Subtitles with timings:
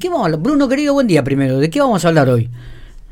[0.00, 0.40] ¿Qué vamos a hablar?
[0.40, 1.58] Bruno, querido, buen día primero.
[1.58, 2.48] ¿De qué vamos a hablar hoy?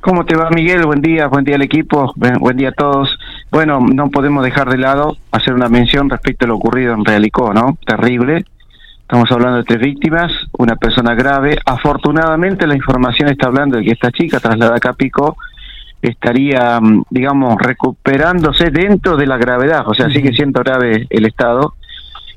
[0.01, 0.87] ¿Cómo te va, Miguel?
[0.87, 3.19] Buen día, buen día al equipo, buen día a todos.
[3.51, 7.53] Bueno, no podemos dejar de lado hacer una mención respecto a lo ocurrido en Realicó,
[7.53, 7.77] ¿no?
[7.85, 8.47] Terrible.
[9.03, 11.59] Estamos hablando de tres víctimas, una persona grave.
[11.67, 15.37] Afortunadamente la información está hablando de que esta chica trasladada a Capico
[16.01, 21.75] estaría, mm, digamos, recuperándose dentro de la gravedad, o sea, sigue siendo grave el estado.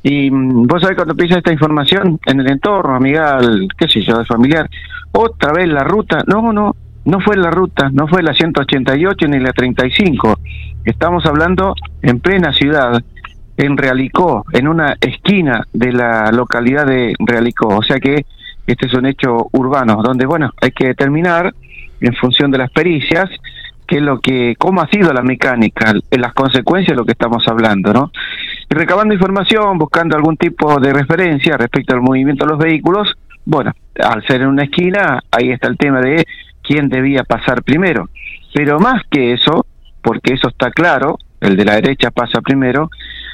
[0.03, 4.17] Y mm, vos sabés cuando empieza esta información en el entorno, amigal, qué sé yo,
[4.17, 4.69] de familiar,
[5.11, 9.39] otra vez la ruta, no, no, no fue la ruta, no fue la 188 ni
[9.39, 10.39] la 35,
[10.85, 13.01] estamos hablando en plena ciudad,
[13.57, 18.25] en Realicó, en una esquina de la localidad de Realicó, o sea que
[18.65, 21.53] este es un hecho urbano, donde, bueno, hay que determinar
[21.99, 23.29] en función de las pericias
[23.87, 27.45] qué es lo que, cómo ha sido la mecánica, las consecuencias de lo que estamos
[27.47, 28.11] hablando, ¿no?
[28.73, 34.25] Recabando información, buscando algún tipo de referencia respecto al movimiento de los vehículos, bueno, al
[34.25, 36.25] ser en una esquina, ahí está el tema de
[36.63, 38.09] quién debía pasar primero.
[38.53, 39.65] Pero más que eso,
[40.01, 42.89] porque eso está claro, el de la derecha pasa primero,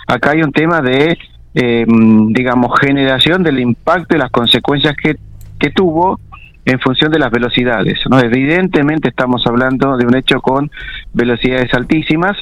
[0.08, 1.16] acá hay un tema de,
[1.54, 5.18] eh, digamos, generación del impacto y las consecuencias que,
[5.60, 6.20] que tuvo
[6.66, 8.00] en función de las velocidades.
[8.10, 8.20] ¿no?
[8.20, 10.72] Evidentemente estamos hablando de un hecho con
[11.14, 12.36] velocidades altísimas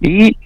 [0.00, 0.36] y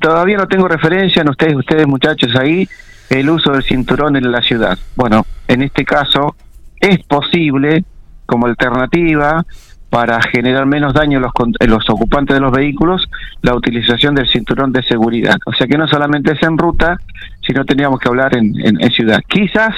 [0.00, 2.68] todavía no tengo referencia en ustedes, ustedes muchachos ahí,
[3.10, 4.78] el uso del cinturón en la ciudad.
[4.96, 6.36] Bueno, en este caso
[6.80, 7.84] es posible
[8.26, 9.44] como alternativa
[9.90, 11.32] para generar menos daño a los,
[11.66, 13.08] los ocupantes de los vehículos
[13.42, 15.36] la utilización del cinturón de seguridad.
[15.46, 16.96] O sea que no solamente es en ruta,
[17.44, 19.20] sino teníamos que hablar en, en, ciudad.
[19.26, 19.74] Quizás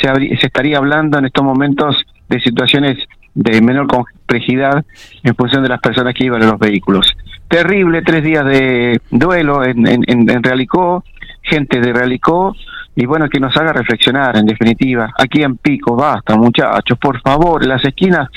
[0.00, 1.96] se, se estaría hablando en estos momentos
[2.28, 2.98] de situaciones
[3.34, 4.84] de menor complejidad
[5.24, 7.06] en función de las personas que iban en los vehículos.
[7.52, 11.04] Terrible, tres días de duelo en, en, Realicó,
[11.42, 12.56] gente de Realicó,
[12.96, 15.12] y bueno, que nos haga reflexionar, en definitiva.
[15.18, 18.30] Aquí en Pico, basta, muchachos, por favor, las esquinas,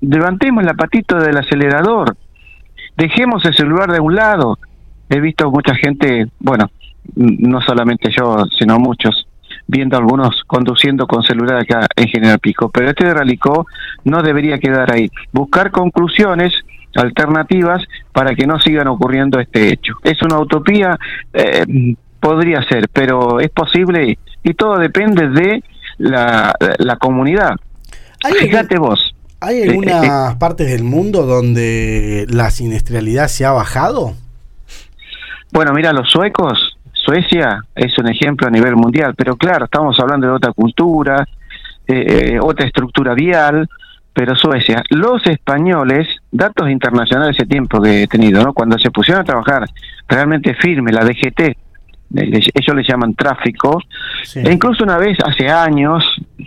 [0.00, 2.16] levantemos la patita del acelerador,
[2.96, 4.56] dejemos el celular de un lado.
[5.08, 6.70] He visto mucha gente, bueno,
[7.16, 9.26] no solamente yo, sino muchos,
[9.66, 12.70] viendo algunos conduciendo con celular acá en General Pico.
[12.70, 13.66] Pero este de Ralicó
[14.04, 15.10] no debería quedar ahí.
[15.32, 16.52] Buscar conclusiones
[16.94, 19.94] alternativas para que no sigan ocurriendo este hecho.
[20.02, 20.98] Es una utopía,
[21.32, 25.62] eh, podría ser, pero es posible y todo depende de
[25.98, 27.56] la, la comunidad.
[28.38, 29.14] Fíjate vos.
[29.40, 34.14] ¿Hay algunas eh, eh, partes del mundo donde la siniestralidad se ha bajado?
[35.52, 40.26] Bueno, mira, los suecos Suecia es un ejemplo a nivel mundial, pero claro, estamos hablando
[40.26, 41.26] de otra cultura,
[41.86, 43.68] eh, eh, otra estructura vial,
[44.20, 48.52] pero Suecia, los españoles, datos internacionales ese tiempo que he tenido, ¿no?
[48.52, 49.64] cuando se pusieron a trabajar
[50.06, 51.56] realmente firme, la DGT,
[52.12, 53.80] ellos le llaman tráfico,
[54.34, 56.04] e incluso una vez hace años,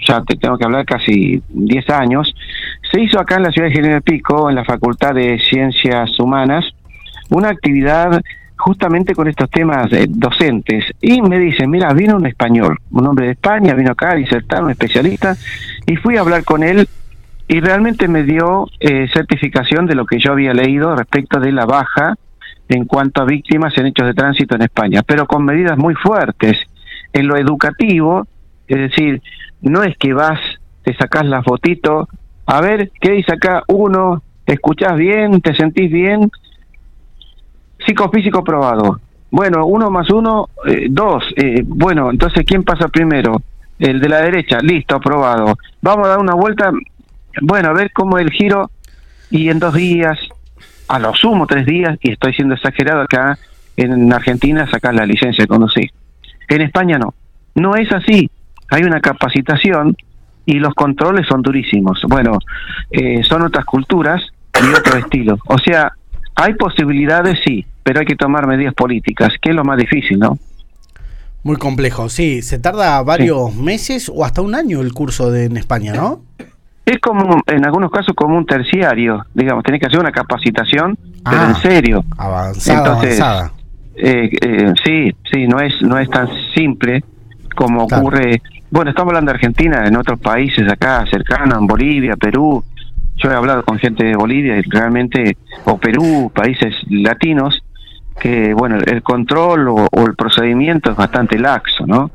[0.07, 2.31] ya te tengo que hablar casi 10 años,
[2.91, 6.63] se hizo acá en la ciudad de General Pico, en la Facultad de Ciencias Humanas,
[7.31, 8.21] una actividad
[8.55, 10.85] justamente con estos temas eh, docentes.
[11.01, 14.63] Y me dicen, mira, vino un español, un hombre de España, vino acá a disertar,
[14.63, 15.35] un especialista,
[15.87, 16.87] y fui a hablar con él
[17.47, 21.65] y realmente me dio eh, certificación de lo que yo había leído respecto de la
[21.65, 22.15] baja
[22.69, 26.57] en cuanto a víctimas en hechos de tránsito en España, pero con medidas muy fuertes.
[27.11, 28.25] En lo educativo,
[28.67, 29.21] es decir,
[29.61, 30.39] no es que vas,
[30.83, 32.07] te sacás la fotito,
[32.45, 33.63] a ver, ¿qué dice acá?
[33.67, 35.41] Uno, ¿te escuchás bien?
[35.41, 36.29] ¿Te sentís bien?
[37.85, 38.99] Psicofísico probado.
[39.31, 41.23] Bueno, uno más uno, eh, dos.
[41.37, 43.41] Eh, bueno, entonces, ¿quién pasa primero?
[43.79, 45.57] El de la derecha, listo, aprobado.
[45.81, 46.71] Vamos a dar una vuelta,
[47.41, 48.71] bueno, a ver cómo el giro,
[49.29, 50.19] y en dos días,
[50.87, 53.37] a lo sumo tres días, y estoy siendo exagerado acá,
[53.77, 55.91] en Argentina sacar la licencia de conducir.
[56.47, 57.13] En España no.
[57.55, 58.29] No es así.
[58.69, 59.95] Hay una capacitación
[60.45, 62.01] y los controles son durísimos.
[62.07, 62.39] Bueno,
[62.91, 64.21] eh, son otras culturas
[64.61, 65.37] y otro estilo.
[65.47, 65.93] O sea,
[66.35, 70.37] hay posibilidades, sí, pero hay que tomar medidas políticas, que es lo más difícil, ¿no?
[71.43, 72.41] Muy complejo, sí.
[72.41, 76.21] Se tarda varios meses o hasta un año el curso de, en España, ¿no?
[76.85, 81.43] Es como, en algunos casos, como un terciario, digamos, tenés que hacer una capacitación, pero
[81.43, 82.03] en ah, serio.
[82.17, 83.51] Avanzada, avanzada.
[83.95, 87.03] Eh, eh, sí, sí, no es, no es tan simple
[87.55, 88.41] como ocurre.
[88.69, 92.63] Bueno, estamos hablando de Argentina, en otros países acá cercanos, en Bolivia, Perú.
[93.15, 97.63] Yo he hablado con gente de Bolivia y realmente, o Perú, países latinos,
[98.19, 102.11] que bueno, el control o, el procedimiento es bastante laxo, ¿no?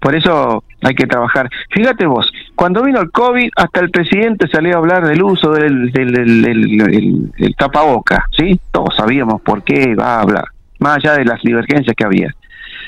[0.00, 1.48] Por eso hay que trabajar.
[1.70, 5.90] Fíjate vos, cuando vino el COVID, hasta el presidente salió a hablar del uso del,
[5.92, 8.60] del, tapaboca, ¿sí?
[8.70, 10.44] Todos sabíamos por qué va a hablar,
[10.78, 12.34] más allá de las divergencias que había.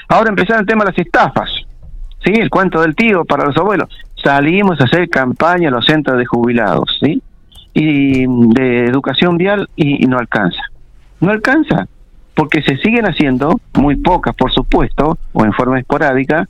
[0.09, 1.51] Ahora empezaron el tema de las estafas,
[2.25, 2.33] ¿sí?
[2.33, 3.89] El cuento del tío para los abuelos.
[4.23, 7.23] salimos a hacer campaña en los centros de jubilados, ¿sí?
[7.73, 10.63] Y de educación vial y, y no alcanza.
[11.21, 11.87] No alcanza,
[12.35, 16.49] porque se siguen haciendo, muy pocas por supuesto, o en forma esporádica,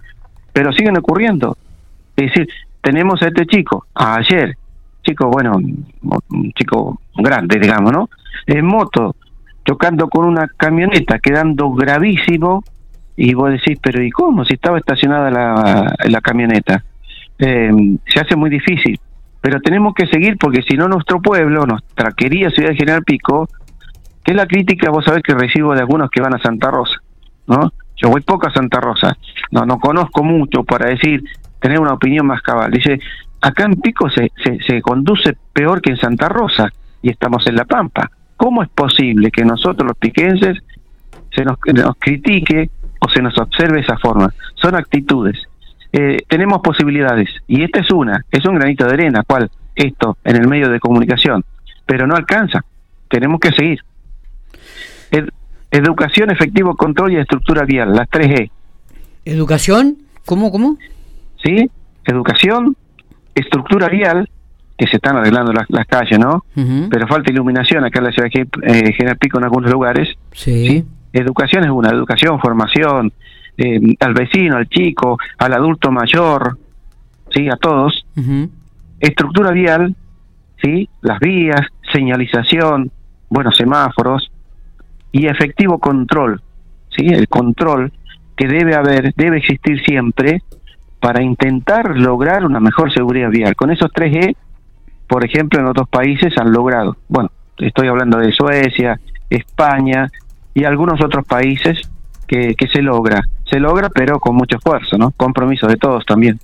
[0.52, 1.56] pero siguen ocurriendo.
[2.16, 2.48] Es decir,
[2.80, 4.56] tenemos a este chico, ayer,
[5.02, 8.10] chico, bueno, un chico grande, digamos, ¿no?
[8.46, 9.14] En moto,
[9.64, 12.62] chocando con una camioneta, quedando gravísimo,
[13.16, 14.44] y vos decís, pero ¿y cómo?
[14.44, 16.82] Si estaba estacionada la, la camioneta.
[17.38, 17.70] Eh,
[18.06, 18.98] se hace muy difícil,
[19.40, 23.48] pero tenemos que seguir porque si no nuestro pueblo, nuestra querida ciudad de General Pico,
[24.24, 26.96] que es la crítica, vos sabés que recibo de algunos que van a Santa Rosa,
[27.46, 27.72] ¿no?
[28.00, 29.16] Yo voy poco a Santa Rosa,
[29.50, 31.22] no, no conozco mucho para decir,
[31.60, 32.70] tener una opinión más cabal.
[32.70, 32.98] Dice,
[33.40, 34.32] acá en Pico se,
[34.66, 38.10] se, conduce peor que en Santa Rosa y estamos en La Pampa.
[38.36, 40.58] ¿Cómo es posible que nosotros los piquenses
[41.30, 42.70] se nos, nos critique
[43.00, 44.32] o se nos observe esa forma?
[44.54, 45.38] Son actitudes.
[45.92, 50.36] Eh, tenemos posibilidades y esta es una, es un granito de arena, cual esto en
[50.36, 51.44] el medio de comunicación,
[51.84, 52.64] pero no alcanza.
[53.08, 53.80] Tenemos que seguir.
[55.10, 55.28] Ed,
[55.70, 58.50] educación, efectivo control y estructura vial, las tres E.
[59.24, 59.96] ¿Educación?
[60.26, 60.76] ¿Cómo, cómo?
[61.42, 61.70] ¿Sí?
[62.04, 62.76] Educación,
[63.34, 64.28] estructura vial,
[64.76, 66.44] que se están arreglando las, las calles, ¿no?
[66.56, 66.88] Uh -huh.
[66.90, 70.08] Pero falta iluminación acá en la ciudad de eh, General Pico en algunos lugares.
[70.32, 70.68] Sí.
[70.68, 70.84] ¿sí?
[71.12, 73.12] Educación es una, educación, formación,
[73.58, 76.58] eh, al vecino, al chico, al adulto mayor,
[77.30, 77.48] ¿sí?
[77.48, 78.06] A todos.
[78.16, 78.50] Uh -huh.
[79.00, 79.94] Estructura vial,
[80.62, 80.88] ¿sí?
[81.02, 81.60] Las vías,
[81.92, 82.90] señalización,
[83.28, 84.29] buenos semáforos
[85.12, 86.40] y efectivo control,
[86.96, 87.06] ¿sí?
[87.06, 87.92] El control
[88.36, 90.42] que debe haber, debe existir siempre
[91.00, 93.56] para intentar lograr una mejor seguridad vial.
[93.56, 94.36] Con esos tres E,
[95.08, 96.96] por ejemplo, en otros países han logrado.
[97.08, 100.10] Bueno, estoy hablando de Suecia, España
[100.54, 101.80] y algunos otros países
[102.26, 103.22] que, que se logra.
[103.44, 105.10] Se logra, pero con mucho esfuerzo, ¿no?
[105.12, 106.38] Compromiso de todos también.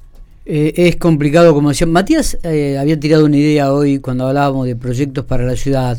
[0.46, 1.88] Eh, es complicado, como decía.
[1.88, 5.98] Matías eh, había tirado una idea hoy cuando hablábamos de proyectos para la ciudad.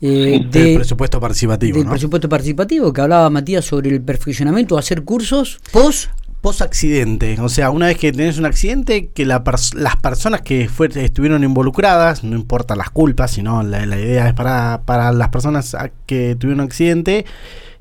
[0.00, 1.76] Eh, de, del presupuesto participativo.
[1.76, 1.90] Del ¿no?
[1.90, 6.10] presupuesto participativo, que hablaba Matías sobre el perfeccionamiento, hacer cursos post
[6.40, 10.40] post accidente, o sea, una vez que tenés un accidente, que la pers las personas
[10.40, 15.12] que fue, estuvieron involucradas, no importa las culpas, sino la, la idea es para, para
[15.12, 15.76] las personas
[16.06, 17.26] que tuvieron un accidente,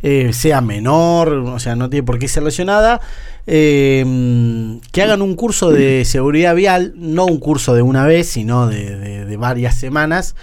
[0.01, 2.99] eh, sea menor, o sea, no tiene por qué ser lesionada,
[3.47, 8.67] eh, que hagan un curso de seguridad vial, no un curso de una vez, sino
[8.67, 10.35] de, de, de varias semanas,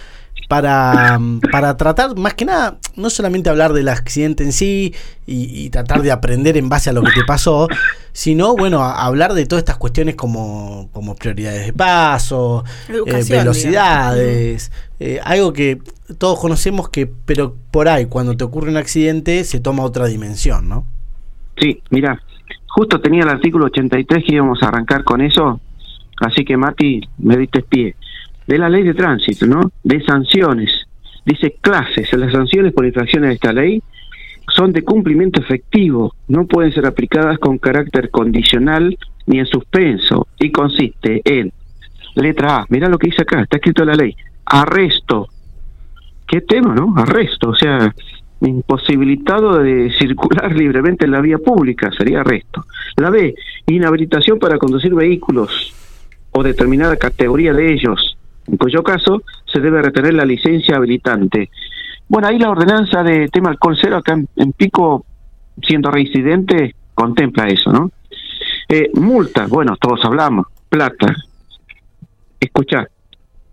[0.47, 1.19] para,
[1.51, 4.93] para tratar, más que nada, no solamente hablar del accidente en sí
[5.25, 7.67] y, y, tratar de aprender en base a lo que te pasó,
[8.13, 14.71] sino, bueno, a, hablar de todas estas cuestiones como, como prioridades de paso, eh, velocidades,
[15.01, 15.79] eh, algo que
[16.17, 20.69] todos conocemos que, pero por ahí, cuando te ocurre un accidente, se toma otra dimensión,
[20.69, 20.85] ¿no?
[21.59, 22.21] Sí, mira,
[22.67, 25.59] justo tenía el artículo 83 que íbamos a arrancar con eso,
[26.21, 27.95] así que Mati, me diste pie
[28.47, 29.71] de la ley de tránsito, ¿no?
[29.83, 30.87] De sanciones.
[31.25, 33.81] Dice clases, las sanciones por infracciones de esta ley
[34.55, 40.51] son de cumplimiento efectivo, no pueden ser aplicadas con carácter condicional ni en suspenso y
[40.51, 41.51] consiste en
[42.15, 44.15] letra A, mira lo que dice acá, está escrito en la ley,
[44.45, 45.27] arresto.
[46.25, 46.93] ¿Qué tema, no?
[46.97, 47.93] Arresto, o sea,
[48.41, 52.65] imposibilitado de circular libremente en la vía pública, sería arresto.
[52.97, 53.35] La B,
[53.67, 55.73] inhabilitación para conducir vehículos
[56.31, 58.16] o determinada categoría de ellos,
[58.47, 61.49] en cuyo caso se debe retener la licencia habilitante.
[62.07, 65.05] Bueno, ahí la ordenanza de tema alcohol cero acá en, Pico,
[65.61, 67.91] siendo reincidente, contempla eso, ¿no?
[68.69, 71.13] Eh, multa, bueno, todos hablamos, plata.
[72.39, 72.89] Escuchar,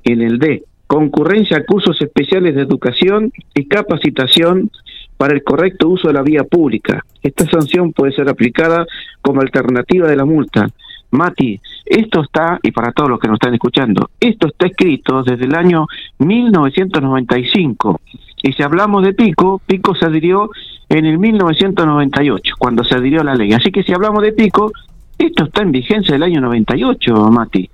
[0.05, 4.71] en el D, concurrencia a cursos especiales de educación y capacitación
[5.17, 7.05] para el correcto uso de la vía pública.
[7.23, 8.87] Esta sanción puede ser aplicada
[9.23, 10.69] como alternativa de la multa.
[11.15, 15.45] Mati, esto está, y para todos los que nos están escuchando, esto está escrito desde
[15.45, 15.87] el año
[16.19, 18.01] 1995.
[18.43, 20.51] Y si hablamos de Pico, Pico se adhirió
[20.89, 23.53] en el 1998, cuando se adhirió la ley.
[23.53, 24.71] Así que si hablamos de Pico,
[25.19, 27.71] esto está en vigencia del año 98, Mati.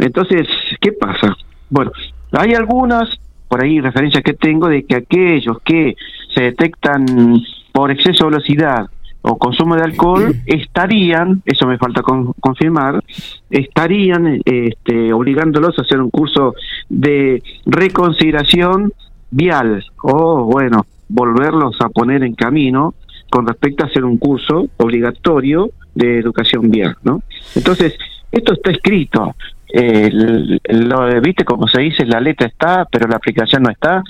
[0.00, 0.46] Entonces,
[0.80, 1.36] ¿qué pasa?
[1.70, 1.90] Bueno,
[2.32, 3.18] hay algunas,
[3.48, 5.96] por ahí referencias que tengo, de que aquellos que
[6.34, 7.42] se detectan
[7.72, 8.86] por exceso de velocidad
[9.22, 13.02] o consumo de alcohol estarían, eso me falta con, confirmar,
[13.50, 16.54] estarían este, obligándolos a hacer un curso
[16.88, 18.92] de reconsideración
[19.30, 22.94] vial o, bueno, volverlos a poner en camino
[23.30, 27.22] con respecto a hacer un curso obligatorio de educación vial, ¿no?
[27.54, 27.96] Entonces,
[28.30, 29.34] esto está escrito,
[29.72, 34.02] eh, lo viste como se dice, la letra está, pero la aplicación no está,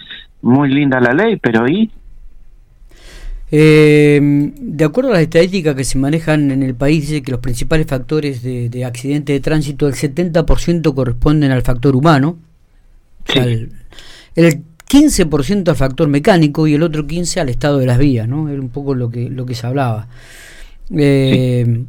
[0.43, 1.91] muy linda la ley, pero ¿y?
[3.55, 7.41] Eh, de acuerdo a las estadísticas que se manejan en el país, dice que los
[7.41, 12.39] principales factores de, de accidente de tránsito, el 70% corresponden al factor humano,
[13.35, 13.71] el
[14.89, 18.49] 15% al factor mecánico y el otro 15% al estado de las vías, ¿no?
[18.49, 20.09] Era un poco lo que, lo que se hablaba.
[20.91, 21.85] Eh,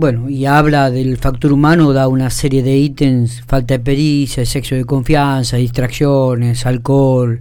[0.00, 4.74] bueno, y habla del factor humano, da una serie de ítems, falta de pericia, sexo
[4.74, 7.38] de confianza, distracciones, alcohol,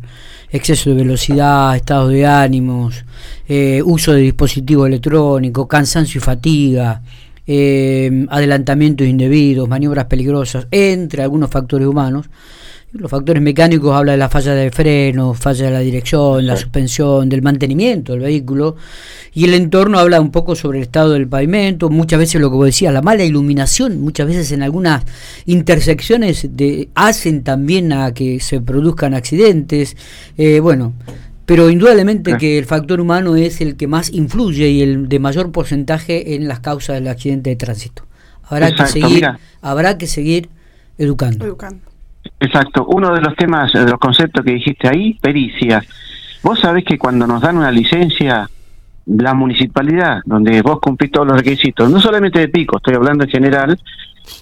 [0.51, 3.05] exceso de velocidad, estado de ánimos,
[3.47, 7.01] eh, uso de dispositivos electrónicos, cansancio y fatiga,
[7.47, 12.29] eh, adelantamientos indebidos, maniobras peligrosas, entre algunos factores humanos.
[12.91, 17.29] Los factores mecánicos habla de la falla de freno, falla de la dirección, la suspensión,
[17.29, 18.77] del mantenimiento del vehículo.
[19.31, 22.55] Y el entorno habla un poco sobre el estado del pavimento, muchas veces lo que
[22.55, 25.03] vos decías, la mala iluminación, muchas veces en algunas
[25.45, 29.95] intersecciones de, hacen también a que se produzcan accidentes.
[30.35, 30.93] Eh, bueno,
[31.45, 35.51] pero indudablemente que el factor humano es el que más influye y el de mayor
[35.51, 38.07] porcentaje en las causas del accidente de tránsito.
[38.41, 39.27] Habrá que seguir,
[39.61, 40.49] habrá que seguir
[40.97, 41.45] educando.
[41.45, 41.89] educando.
[42.39, 42.85] Exacto.
[42.85, 45.83] Uno de los temas, de los conceptos que dijiste ahí, pericia.
[46.43, 48.49] Vos sabés que cuando nos dan una licencia,
[49.05, 53.29] la municipalidad, donde vos cumplís todos los requisitos, no solamente de pico, estoy hablando en
[53.29, 53.79] general,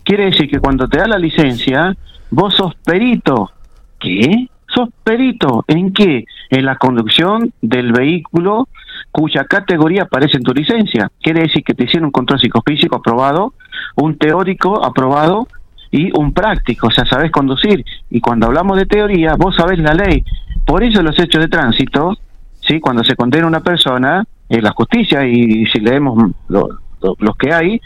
[0.04, 1.96] quiere decir que cuando te da la licencia,
[2.30, 3.52] vos sos perito.
[4.00, 4.48] ¿Qué?
[4.68, 5.64] ¿Sos perito?
[5.68, 6.26] ¿En qué?
[6.50, 8.68] En la conducción del vehículo
[9.12, 11.12] cuya categoría aparece en tu licencia.
[11.22, 13.54] Quiere decir que te hicieron un control psicofísico aprobado,
[13.96, 15.48] un teórico aprobado
[15.92, 17.84] y un práctico, o sea, sabes conducir.
[18.10, 20.24] Y cuando hablamos de teoría, vos sabés la ley.
[20.66, 22.18] Por eso los hechos de tránsito,
[22.62, 22.80] ¿sí?
[22.80, 27.82] cuando se condena una persona, en la justicia, y si leemos los que hay,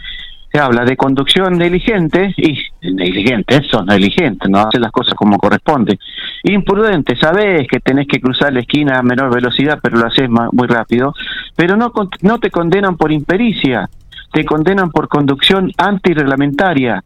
[0.52, 5.98] se habla de conducción negligente, y negligente, eso, negligente, no hace las cosas como corresponde.
[6.44, 10.68] Imprudente, sabés que tenés que cruzar la esquina a menor velocidad, pero lo haces muy
[10.68, 11.14] rápido,
[11.56, 13.90] pero no, no te condenan por impericia,
[14.34, 17.04] te condenan por conducción antirreglamentaria.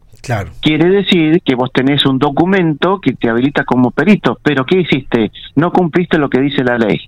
[0.60, 5.30] Quiere decir que vos tenés un documento que te habilita como perito, pero ¿qué hiciste?
[5.54, 7.00] No cumpliste lo que dice la ley.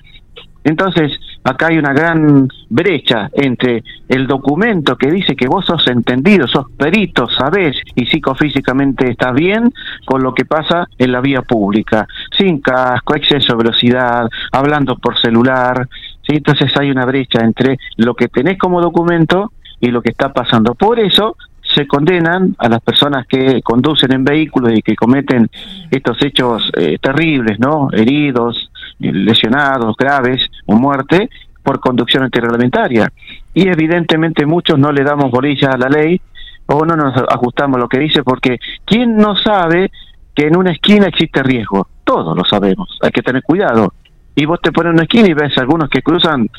[0.64, 6.46] Entonces, acá hay una gran brecha entre el documento que dice que vos sos entendido,
[6.46, 9.72] sos perito, sabés y psicofísicamente estás bien
[10.04, 12.06] con lo que pasa en la vía pública,
[12.36, 15.88] sin casco, exceso de velocidad, hablando por celular.
[16.26, 16.36] ¿sí?
[16.36, 20.74] Entonces hay una brecha entre lo que tenés como documento y lo que está pasando.
[20.74, 21.36] Por eso
[21.78, 25.48] se condenan a las personas que conducen en vehículos y que cometen
[25.92, 27.88] estos hechos eh, terribles, ¿no?
[27.92, 28.68] Heridos,
[28.98, 31.30] lesionados, graves o muerte
[31.62, 33.12] por conducción antirreglamentaria.
[33.54, 36.20] Y evidentemente muchos no le damos bolilla a la ley
[36.66, 39.92] o no nos ajustamos a lo que dice porque ¿quién no sabe
[40.34, 41.86] que en una esquina existe riesgo?
[42.02, 43.92] Todos lo sabemos, hay que tener cuidado.
[44.34, 46.50] Y vos te pones en una esquina y ves algunos que cruzan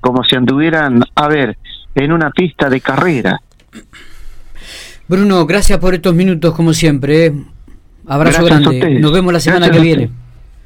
[0.00, 1.58] como si anduvieran, a ver,
[1.94, 3.38] en una pista de carrera.
[5.06, 7.26] Bruno, gracias por estos minutos como siempre.
[7.26, 7.34] ¿eh?
[8.06, 8.98] Abrazo grande.
[9.00, 10.10] Nos vemos la semana que viene.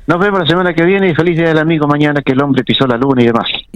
[0.06, 2.64] Nos vemos la semana que viene y feliz día del amigo mañana que el hombre
[2.64, 3.46] pisó la luna y demás.